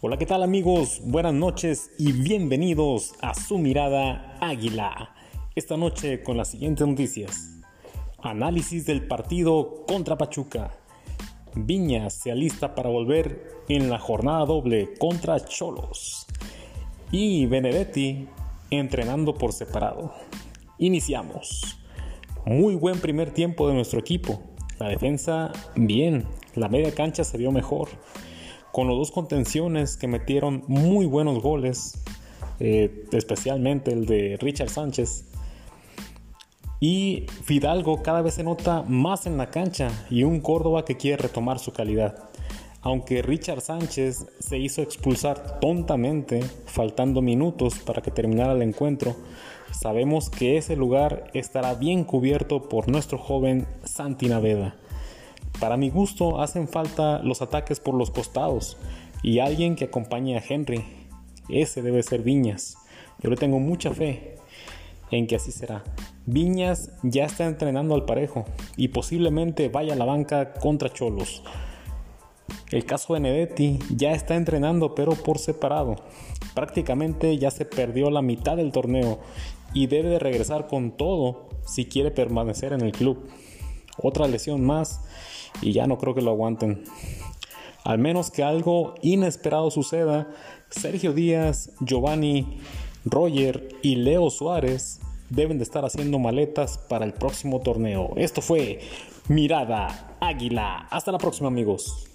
[0.00, 1.00] Hola, ¿qué tal amigos?
[1.02, 5.12] Buenas noches y bienvenidos a su mirada águila.
[5.56, 7.58] Esta noche con las siguientes noticias.
[8.22, 10.70] Análisis del partido contra Pachuca.
[11.56, 16.28] Viñas se alista para volver en la jornada doble contra Cholos.
[17.10, 18.28] Y Benedetti
[18.70, 20.14] entrenando por separado.
[20.78, 21.76] Iniciamos.
[22.46, 24.44] Muy buen primer tiempo de nuestro equipo.
[24.78, 26.24] La defensa bien,
[26.54, 27.88] la media cancha se vio mejor
[28.78, 31.98] con los dos contenciones que metieron muy buenos goles,
[32.60, 35.24] eh, especialmente el de Richard Sánchez.
[36.78, 41.20] Y Fidalgo cada vez se nota más en la cancha y un Córdoba que quiere
[41.20, 42.30] retomar su calidad.
[42.80, 49.16] Aunque Richard Sánchez se hizo expulsar tontamente, faltando minutos para que terminara el encuentro,
[49.72, 54.76] sabemos que ese lugar estará bien cubierto por nuestro joven Santi Naveda.
[55.60, 58.76] Para mi gusto hacen falta los ataques por los costados
[59.22, 60.84] y alguien que acompañe a Henry.
[61.48, 62.76] Ese debe ser Viñas.
[63.20, 64.36] Yo le tengo mucha fe
[65.10, 65.82] en que así será.
[66.26, 68.44] Viñas ya está entrenando al parejo
[68.76, 71.42] y posiblemente vaya a la banca contra Cholos.
[72.70, 75.96] El caso de Benedetti ya está entrenando pero por separado.
[76.54, 79.18] Prácticamente ya se perdió la mitad del torneo
[79.72, 83.26] y debe de regresar con todo si quiere permanecer en el club.
[84.02, 85.00] Otra lesión más
[85.60, 86.84] y ya no creo que lo aguanten.
[87.84, 90.28] Al menos que algo inesperado suceda,
[90.68, 92.60] Sergio Díaz, Giovanni,
[93.04, 98.12] Roger y Leo Suárez deben de estar haciendo maletas para el próximo torneo.
[98.16, 98.80] Esto fue
[99.28, 100.86] Mirada Águila.
[100.90, 102.08] Hasta la próxima amigos.